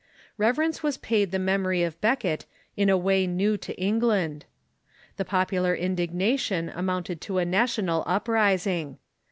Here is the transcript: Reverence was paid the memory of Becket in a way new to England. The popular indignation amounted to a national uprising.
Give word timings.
Reverence 0.35 0.81
was 0.81 0.97
paid 0.97 1.29
the 1.29 1.37
memory 1.37 1.83
of 1.83 2.01
Becket 2.01 2.47
in 2.75 2.89
a 2.89 2.97
way 2.97 3.27
new 3.27 3.55
to 3.57 3.79
England. 3.79 4.45
The 5.17 5.25
popular 5.25 5.75
indignation 5.75 6.69
amounted 6.69 7.21
to 7.21 7.37
a 7.37 7.45
national 7.45 8.03
uprising. 8.07 8.97